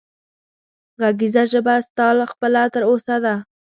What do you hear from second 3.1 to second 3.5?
ده